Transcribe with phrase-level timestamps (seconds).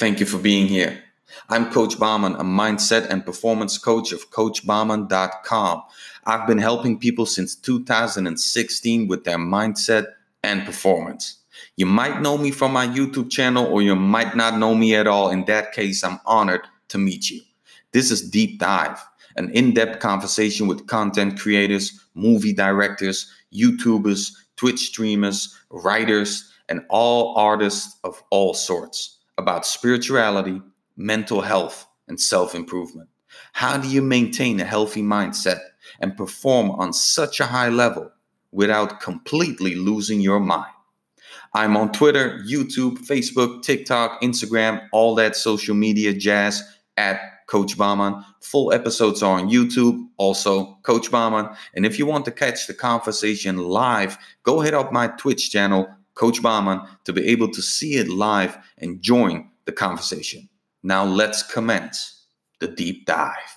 [0.00, 0.98] Thank you for being here.
[1.50, 5.82] I'm Coach Bahman, a mindset and performance coach of CoachBahman.com.
[6.24, 10.06] I've been helping people since 2016 with their mindset
[10.42, 11.40] and performance.
[11.76, 15.06] You might know me from my YouTube channel, or you might not know me at
[15.06, 15.28] all.
[15.28, 17.42] In that case, I'm honored to meet you.
[17.92, 18.98] This is Deep Dive,
[19.36, 27.36] an in depth conversation with content creators, movie directors, YouTubers, Twitch streamers, writers, and all
[27.36, 30.62] artists of all sorts about spirituality,
[30.96, 33.08] mental health, and self improvement.
[33.52, 35.60] How do you maintain a healthy mindset
[35.98, 38.12] and perform on such a high level
[38.52, 40.72] without completely losing your mind?
[41.54, 46.62] I'm on Twitter, YouTube, Facebook, TikTok, Instagram, all that social media jazz
[46.96, 48.24] at Coach Bahman.
[48.40, 51.48] Full episodes are on YouTube, also Coach Bahman.
[51.74, 55.88] And if you want to catch the conversation live, go hit up my Twitch channel,
[56.20, 60.50] Coach Bahman, to be able to see it live and join the conversation.
[60.82, 62.26] Now let's commence
[62.58, 63.56] the deep dive.